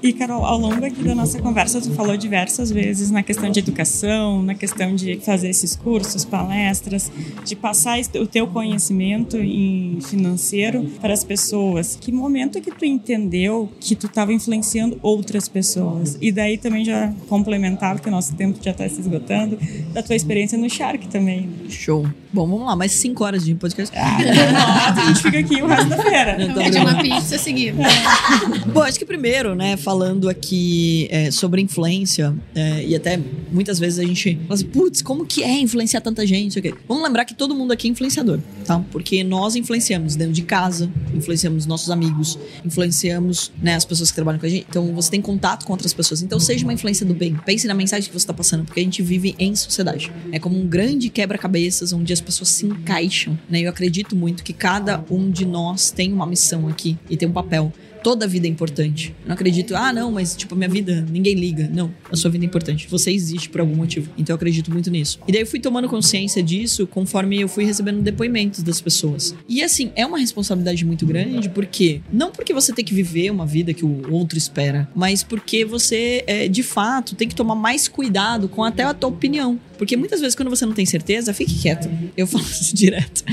[0.05, 3.59] E, Carol, ao longo aqui da nossa conversa, tu falou diversas vezes na questão de
[3.59, 7.11] educação, na questão de fazer esses cursos, palestras,
[7.43, 11.97] de passar o teu conhecimento em financeiro para as pessoas.
[11.99, 16.19] Que momento que tu entendeu que tu estava influenciando outras pessoas?
[16.21, 19.59] E daí também já complementar, porque o nosso tempo já está se esgotando,
[19.95, 21.49] da tua experiência no Shark também.
[21.71, 22.07] Show.
[22.35, 23.97] Bom, vamos lá, mais cinco horas de podcast.
[23.97, 24.19] Ah,
[24.53, 26.37] nossa, a gente fica aqui o resto da feira.
[26.37, 27.81] Não, Pede uma pizza seguida.
[28.73, 33.17] Bom, acho que primeiro, né, falando aqui é, sobre influência, é, e até
[33.53, 36.45] muitas vezes a gente fala assim, putz, como que é influenciar tanta gente?
[36.45, 36.75] Não sei o quê.
[36.89, 38.85] Vamos lembrar que todo mundo aqui é influenciador, tá?
[38.91, 44.41] Porque nós influenciamos dentro de casa, influenciamos nossos amigos, influenciamos né, as pessoas que trabalham
[44.41, 44.67] com a gente.
[44.69, 46.23] Então você tem contato com outras pessoas.
[46.23, 47.37] Então seja uma influência do bem.
[47.47, 50.11] Pense na mensagem que você está passando, porque a gente vive em sociedade.
[50.33, 53.61] É como um grande quebra-cabeças onde as pessoas se encaixam, né?
[53.61, 57.33] Eu acredito muito que cada um de nós tem uma missão aqui e tem um
[57.33, 57.73] papel.
[58.05, 59.15] Toda vida é importante.
[59.23, 61.69] Eu não acredito, ah, não, mas tipo, minha vida, ninguém liga.
[61.73, 62.87] Não, a sua vida é importante.
[62.89, 64.11] Você existe por algum motivo.
[64.17, 65.19] Então eu acredito muito nisso.
[65.27, 69.35] E daí eu fui tomando consciência disso conforme eu fui recebendo depoimentos das pessoas.
[69.49, 73.47] E assim, é uma responsabilidade muito grande, porque não porque você tem que viver uma
[73.47, 77.89] vida que o outro espera, mas porque você, é, de fato, tem que tomar mais
[77.89, 79.59] cuidado com até a tua opinião.
[79.77, 81.89] Porque muitas vezes, quando você não tem certeza, fique quieto.
[82.17, 83.25] Eu falo isso direto.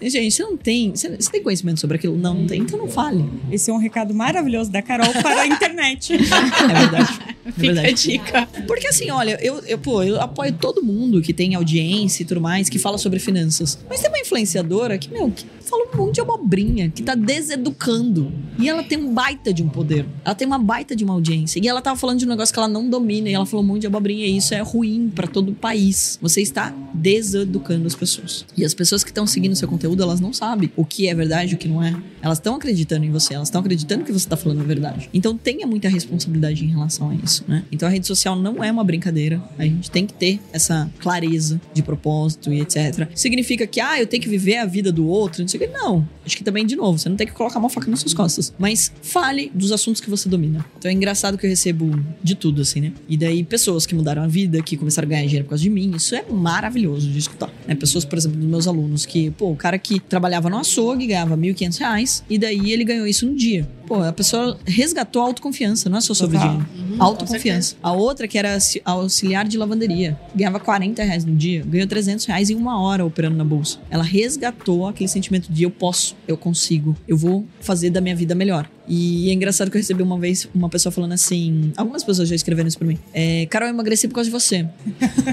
[0.00, 0.90] Gente, você não tem.
[0.90, 2.16] Você, você tem conhecimento sobre aquilo?
[2.16, 3.24] Não, não tem, então não fale.
[3.50, 6.14] Esse é um recado maravilhoso da Carol para a internet.
[6.68, 7.18] É verdade.
[7.44, 7.94] É Fica a verdade.
[7.94, 8.48] dica.
[8.66, 12.40] Porque assim, olha, eu, eu, pô, eu apoio todo mundo que tem audiência e tudo
[12.40, 13.78] mais, que fala sobre finanças.
[13.88, 18.32] Mas tem uma influenciadora que, meu, que fala um monte de abobrinha, que tá deseducando.
[18.58, 20.06] E ela tem um baita de um poder.
[20.24, 21.60] Ela tem uma baita de uma audiência.
[21.62, 23.28] E ela tava falando de um negócio que ela não domina.
[23.28, 24.26] E ela falou um monte de abobrinha.
[24.26, 26.18] E isso é ruim pra todo o país.
[26.20, 28.44] Você está deseducando as pessoas.
[28.56, 31.52] E as pessoas que estão seguindo seu conteúdo, elas não sabem o que é verdade
[31.52, 31.94] e o que não é.
[32.20, 33.34] Elas estão acreditando em você.
[33.34, 35.08] Elas estão acreditando que você tá falando a verdade.
[35.12, 37.64] Então tenha muita responsabilidade em relação a isso, né?
[37.70, 39.42] Então a rede social não é uma brincadeira.
[39.58, 43.08] A gente tem que ter essa clareza de propósito e etc.
[43.14, 45.66] Significa que, ah, eu tenho que viver a vida do outro, não sei o que.
[45.68, 46.06] Não.
[46.24, 48.52] Acho que também, de novo, você não tem que colocar uma faca nas suas costas.
[48.58, 50.64] Mas fale dos assuntos que você domina.
[50.78, 51.90] Então é engraçado que eu recebo
[52.22, 52.92] de tudo, assim, né?
[53.08, 55.70] E daí, pessoas que mudaram a vida, que começaram a ganhar dinheiro por causa de
[55.70, 57.50] mim, isso é maravilhoso de escutar.
[57.66, 57.74] Né?
[57.74, 61.36] Pessoas, por exemplo, dos meus alunos, que, pô, o cara que trabalhava no açougue ganhava
[61.36, 63.68] 1.500 reais, e daí ele ganhou isso no dia.
[63.86, 66.58] Pô, a pessoa resgatou a autoconfiança, não é só sobre Total.
[66.58, 66.98] dinheiro.
[66.98, 67.76] autoconfiança.
[67.82, 72.24] A outra, que era auxi- auxiliar de lavanderia, ganhava 40 reais no dia, ganhou 300
[72.26, 73.78] reais em uma hora operando na bolsa.
[73.88, 78.34] Ela resgatou aquele sentimento de eu posso, eu consigo, eu vou fazer da minha vida
[78.34, 78.68] melhor.
[78.88, 81.72] E é engraçado que eu recebi uma vez uma pessoa falando assim.
[81.76, 82.98] Algumas pessoas já escreveram isso pra mim.
[83.12, 84.66] É, Carol, eu emagreci por causa de você.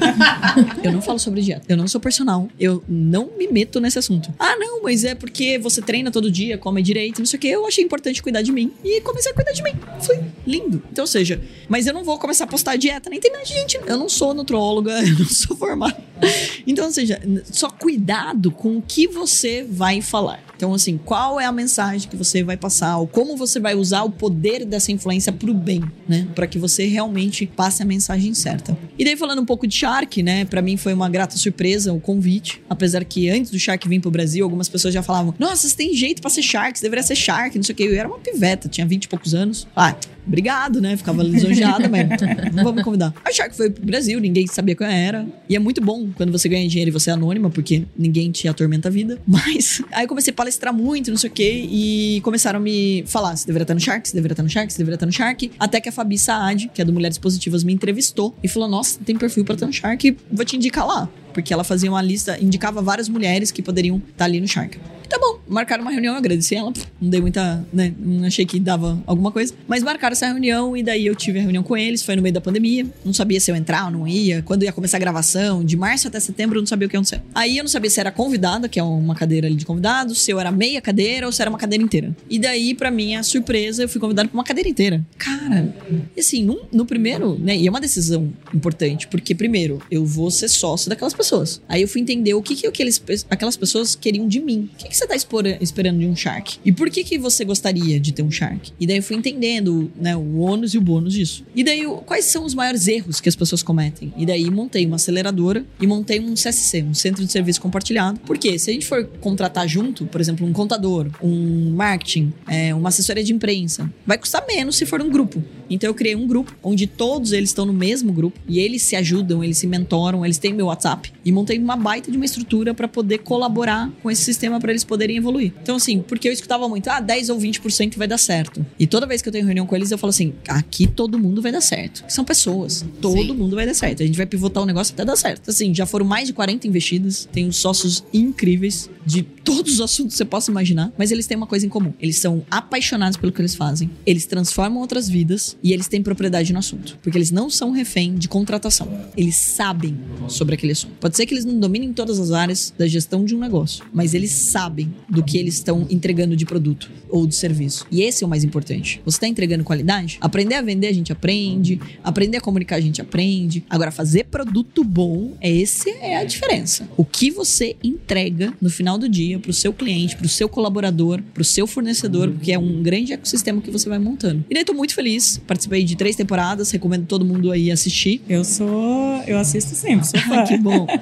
[0.84, 1.66] eu não falo sobre dieta.
[1.70, 2.50] Eu não sou personal.
[2.60, 4.34] Eu não me meto nesse assunto.
[4.38, 7.48] Ah, não, mas é porque você treina todo dia, come direito, não sei o que.
[7.48, 8.72] Eu achei importante cuidar de mim.
[8.84, 9.74] E comecei a cuidar de mim.
[10.02, 10.84] Foi lindo.
[10.92, 13.80] Então, ou seja, mas eu não vou começar a postar dieta na internet, gente.
[13.86, 15.98] Eu não sou nutróloga, eu não sou formada.
[16.68, 20.44] Então, ou seja, só cuidado com o que você vai falar.
[20.56, 22.98] Então, assim, qual é a mensagem que você vai passar?
[22.98, 26.28] Ou como você vai usar o poder dessa influência pro bem, né?
[26.34, 28.78] Para que você realmente passe a mensagem certa.
[28.98, 30.46] E daí, falando um pouco de Shark, né?
[30.46, 32.62] Para mim foi uma grata surpresa o convite.
[32.70, 35.94] Apesar que antes do Shark vir pro Brasil, algumas pessoas já falavam: Nossa, você tem
[35.94, 37.84] jeito pra ser Shark, você deveria ser Shark, não sei o quê.
[37.84, 39.68] Eu era uma piveta, tinha 20 e poucos anos.
[39.76, 40.96] Ah, obrigado, né?
[40.96, 42.08] Ficava lisonjeada, mas
[42.56, 43.14] não vamos convidar.
[43.24, 45.28] A Shark foi pro Brasil, ninguém sabia quem era.
[45.50, 48.48] E é muito bom quando você ganha dinheiro e você é anônima, porque ninguém te
[48.48, 49.20] atormenta a vida.
[49.28, 53.04] Mas aí eu comecei a palestrar muito, não sei o quê, e começaram a me
[53.08, 55.12] falar: você deveria estar no Shark, você deveria estar no Shark, você deveria estar no
[55.12, 55.52] Shark.
[55.60, 59.00] Até que a Fabi Saad, que é do Mulheres Positivas, me entrevistou e falou: Nossa,
[59.04, 61.10] tem perfil pra estar no Shark, vou te indicar lá.
[61.34, 64.80] Porque ela fazia uma lista, indicava várias mulheres que poderiam estar ali no Shark.
[65.08, 66.74] Tá bom, marcaram uma reunião, eu agradeci ela.
[67.00, 67.94] Não dei muita, né?
[67.98, 69.54] Não achei que dava alguma coisa.
[69.68, 72.04] Mas marcaram essa reunião e daí eu tive a reunião com eles.
[72.04, 72.86] Foi no meio da pandemia.
[73.04, 74.42] Não sabia se eu entrar ou não ia.
[74.42, 77.00] Quando ia começar a gravação, de março até setembro, eu não sabia o que ia
[77.00, 77.22] acontecer.
[77.34, 80.32] Aí eu não sabia se era convidada, que é uma cadeira ali de convidados, se
[80.32, 82.16] eu era meia cadeira ou se era uma cadeira inteira.
[82.30, 85.06] E daí, pra minha surpresa, eu fui convidada pra uma cadeira inteira.
[85.18, 85.74] Cara,
[86.16, 87.56] e assim, no, no primeiro, né?
[87.56, 91.62] E é uma decisão importante, porque primeiro, eu vou ser sócio daquelas pessoas.
[91.68, 94.70] Aí eu fui entender o que, que aqueles, aquelas pessoas queriam de mim.
[94.74, 96.58] O que, que você tá esperando de um Shark?
[96.64, 98.72] E por que, que você gostaria de ter um Shark?
[98.80, 101.44] E daí eu fui entendendo, né, o ônus e o bônus disso.
[101.56, 104.14] E daí, quais são os maiores erros que as pessoas cometem?
[104.18, 108.20] E daí montei uma aceleradora e montei um CSC, um Centro de Serviço Compartilhado.
[108.26, 112.90] Porque se a gente for contratar junto, por exemplo, um contador, um marketing, é, uma
[112.90, 115.44] assessoria de imprensa, vai custar menos se for um grupo.
[115.70, 118.96] Então eu criei um grupo onde todos eles estão no mesmo grupo e eles se
[118.96, 122.74] ajudam, eles se mentoram, eles têm meu WhatsApp e montei uma baita de uma estrutura
[122.74, 125.54] para poder colaborar com esse sistema para eles poderem evoluir.
[125.62, 128.66] Então assim, porque eu escutava muito, ah, 10 ou 20% vai dar certo.
[128.80, 131.42] E toda vez que eu tenho reunião com eles, eu falo assim, aqui todo mundo
[131.42, 132.04] vai dar certo.
[132.08, 133.34] São pessoas, todo Sim.
[133.34, 134.04] mundo vai dar certo.
[134.04, 135.50] A gente vai pivotar o negócio até dar certo.
[135.50, 140.18] Assim, já foram mais de 40 investidas, tenho sócios incríveis de todos os assuntos que
[140.18, 141.94] você possa imaginar, mas eles têm uma coisa em comum.
[142.00, 146.54] Eles são apaixonados pelo que eles fazem, eles transformam outras vidas e eles têm propriedade
[146.54, 146.98] no assunto.
[147.02, 148.88] Porque eles não são refém de contratação.
[149.16, 150.94] Eles sabem sobre aquele assunto.
[151.00, 154.14] Pode ser que eles não dominem todas as áreas da gestão de um negócio, mas
[154.14, 157.86] eles sabem do que eles estão entregando de produto ou de serviço.
[157.92, 159.02] E esse é o mais importante.
[159.06, 160.18] Você está entregando qualidade?
[160.22, 163.64] Aprender a vender a gente aprende, aprender a comunicar a gente aprende.
[163.70, 166.88] Agora, fazer produto bom, esse é a diferença.
[166.98, 170.50] O que você entrega no final do dia para o seu cliente, para o seu
[170.50, 174.44] colaborador, para o seu fornecedor, porque é um grande ecossistema que você vai montando.
[174.50, 175.40] E daí tô muito feliz.
[175.48, 178.22] Participei de três temporadas, recomendo todo mundo aí assistir.
[178.28, 179.22] Eu sou.
[179.28, 180.44] Eu assisto sempre, sou fã.
[180.44, 180.88] Que bom.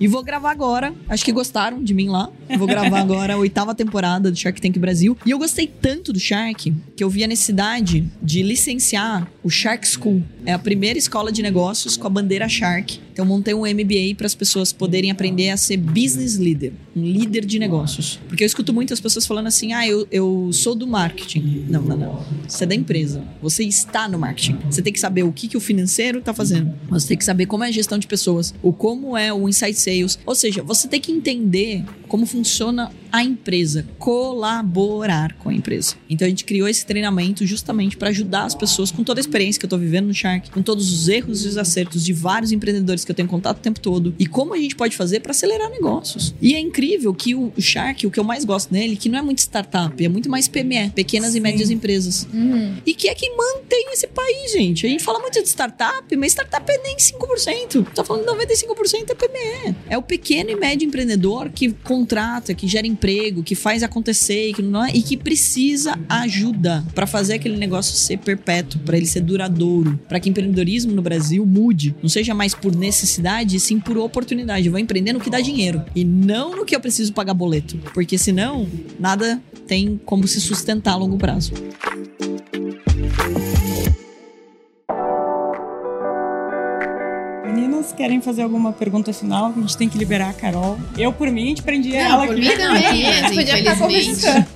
[0.00, 0.94] E vou gravar agora.
[1.08, 2.30] Acho que gostaram de mim lá.
[2.56, 5.16] Vou gravar agora a oitava temporada do Shark Tank Brasil.
[5.26, 9.86] E eu gostei tanto do Shark que eu vi a necessidade de licenciar o Shark
[9.86, 10.22] School.
[10.46, 13.00] É a primeira escola de negócios com a bandeira Shark.
[13.18, 17.44] Então montei um MBA para as pessoas poderem aprender a ser business leader, um líder
[17.44, 18.20] de negócios.
[18.28, 21.66] Porque eu escuto muitas pessoas falando assim: "Ah, eu, eu sou do marketing".
[21.68, 22.24] Não, não, não.
[22.46, 23.24] Você é da empresa.
[23.42, 24.58] Você está no marketing.
[24.70, 26.72] Você tem que saber o que, que o financeiro está fazendo.
[26.90, 29.74] Você tem que saber como é a gestão de pessoas, o como é o insight
[29.80, 30.16] sales.
[30.24, 35.94] Ou seja, você tem que entender como funciona a empresa, colaborar com a empresa.
[36.08, 39.58] Então a gente criou esse treinamento justamente para ajudar as pessoas com toda a experiência
[39.58, 42.52] que eu tô vivendo no Shark, com todos os erros e os acertos de vários
[42.52, 45.30] empreendedores que eu tenho contato o tempo todo e como a gente pode fazer para
[45.30, 46.34] acelerar negócios.
[46.40, 49.22] E é incrível que o Shark, o que eu mais gosto nele, que não é
[49.22, 51.38] muito startup, é muito mais PME, pequenas Sim.
[51.38, 52.26] e médias empresas.
[52.84, 54.86] E que é que mantém esse país, gente.
[54.86, 57.86] A gente fala muito de startup, mas startup é nem 5%.
[57.94, 59.76] Tá falando 95% é PME.
[59.88, 64.54] É o pequeno e médio empreendedor que contrata, que gera emprego, que faz acontecer e
[64.54, 69.06] que, não é, e que precisa ajuda para fazer aquele negócio ser perpétuo, para ele
[69.06, 73.98] ser duradouro, para que empreendedorismo no Brasil mude, não seja mais por necessidade, sim por
[73.98, 74.66] oportunidade.
[74.66, 77.76] Eu vou empreender no que dá dinheiro e não no que eu preciso pagar boleto,
[77.92, 81.52] porque senão nada tem como se sustentar a longo prazo.
[87.58, 89.52] Meninas, querem fazer alguma pergunta final?
[89.56, 90.78] A gente tem que liberar a Carol.
[90.96, 92.40] Eu, por mim, a gente prendia Não, ela por aqui.
[92.40, 94.46] mim também, A gente podia ficar infelizmente.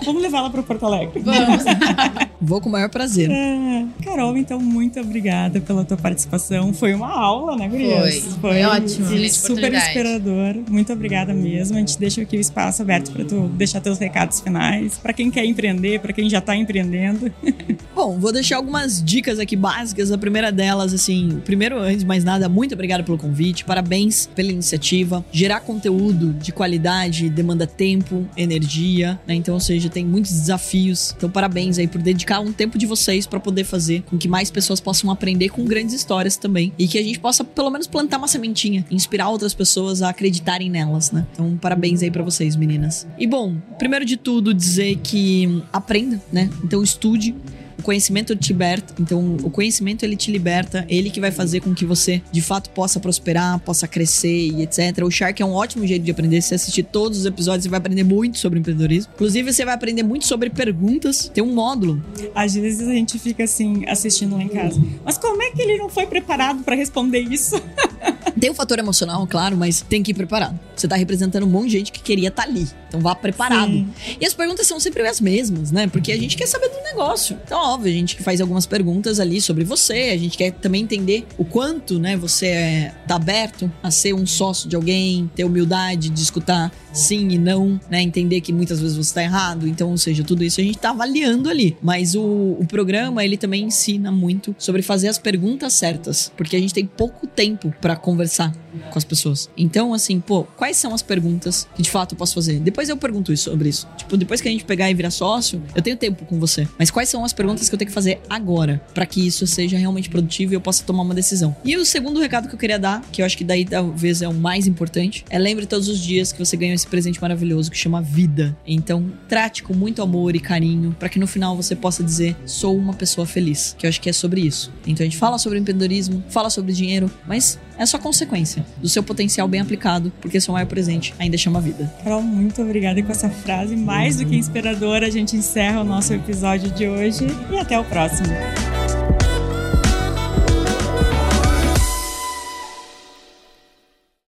[0.06, 1.20] Vamos levar ela para Porto Alegre.
[1.20, 1.64] Vamos.
[2.40, 3.30] Vou com o maior prazer.
[3.30, 6.72] É, Carol, então, muito obrigada pela tua participação.
[6.72, 8.24] Foi uma aula, né, Gurias?
[8.40, 8.52] Foi.
[8.52, 9.12] Foi ótimo.
[9.12, 10.56] e Excelente super inspirador.
[10.70, 11.76] Muito obrigada mesmo.
[11.76, 14.96] A gente deixa aqui o espaço aberto para tu deixar teus recados finais.
[14.96, 17.30] Para quem quer empreender, para quem já tá empreendendo.
[17.94, 20.10] Bom, vou deixar algumas dicas aqui básicas.
[20.10, 24.50] A primeira delas, assim, primeiro, antes de mais nada, muito obrigado pelo convite, parabéns pela
[24.50, 25.24] iniciativa.
[25.32, 29.34] Gerar conteúdo de qualidade demanda tempo, energia, né?
[29.34, 31.14] Então, ou seja, tem muitos desafios.
[31.16, 34.50] Então, parabéns aí por dedicar um tempo de vocês para poder fazer com que mais
[34.50, 38.18] pessoas possam aprender com grandes histórias também e que a gente possa pelo menos plantar
[38.18, 41.26] uma sementinha, inspirar outras pessoas a acreditarem nelas, né?
[41.32, 43.06] Então, parabéns aí para vocês, meninas.
[43.18, 46.50] E bom, primeiro de tudo dizer que aprenda, né?
[46.62, 47.34] Então, estude
[47.80, 51.74] o conhecimento te liberta, então o conhecimento ele te liberta, ele que vai fazer com
[51.74, 55.04] que você de fato possa prosperar, possa crescer e etc.
[55.04, 56.40] O Shark é um ótimo jeito de aprender.
[56.40, 59.12] Se você assistir todos os episódios, você vai aprender muito sobre empreendedorismo.
[59.14, 61.30] Inclusive, você vai aprender muito sobre perguntas.
[61.32, 62.02] Tem um módulo.
[62.34, 64.80] Às vezes a gente fica assim, assistindo lá em casa.
[65.04, 67.60] Mas como é que ele não foi preparado para responder isso?
[68.38, 70.58] Tem o fator emocional, claro, mas tem que ir preparado.
[70.74, 72.66] Você tá representando um monte de gente que queria estar ali.
[72.88, 73.70] Então vá preparado.
[73.70, 73.88] Sim.
[74.18, 75.86] E as perguntas são sempre as mesmas, né?
[75.86, 77.38] Porque a gente quer saber do negócio.
[77.44, 80.10] Então, óbvio, a gente faz algumas perguntas ali sobre você.
[80.12, 84.26] A gente quer também entender o quanto, né, você é, tá aberto a ser um
[84.26, 88.02] sócio de alguém, ter humildade de escutar sim e não, né?
[88.02, 89.66] Entender que muitas vezes você tá errado.
[89.66, 91.76] Então, ou seja, tudo isso a gente tá avaliando ali.
[91.82, 92.22] Mas o,
[92.58, 96.32] o programa, ele também ensina muito sobre fazer as perguntas certas.
[96.36, 98.52] Porque a gente tem pouco tempo pra conversar
[98.90, 99.48] com as pessoas.
[99.56, 102.60] Então, assim, pô, quais são as perguntas que de fato eu posso fazer?
[102.60, 103.88] Depois eu pergunto isso, sobre isso.
[103.96, 106.68] Tipo, depois que a gente pegar e virar sócio, eu tenho tempo com você.
[106.78, 109.76] Mas quais são as perguntas que eu tenho que fazer agora pra que isso seja
[109.76, 111.54] realmente produtivo e eu possa tomar uma decisão?
[111.64, 114.28] E o segundo recado que eu queria dar, que eu acho que daí talvez é
[114.28, 117.76] o mais importante, é lembre todos os dias que você ganhou esse presente maravilhoso que
[117.76, 118.56] chama vida.
[118.66, 122.76] Então, trate com muito amor e carinho pra que no final você possa dizer: sou
[122.76, 123.74] uma pessoa feliz.
[123.78, 124.72] Que eu acho que é sobre isso.
[124.86, 129.02] Então a gente fala sobre empreendedorismo, fala sobre dinheiro, mas é só consequência do seu
[129.02, 131.90] potencial bem aplicado, porque seu maior presente ainda chama vida.
[132.04, 133.02] Carol, muito obrigada.
[133.02, 137.26] Com essa frase mais do que inspiradora, a gente encerra o nosso episódio de hoje.
[137.50, 138.28] E até o próximo.